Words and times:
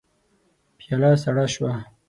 پياله 0.77 1.11
سړه 1.23 1.45
شوه. 1.53 1.73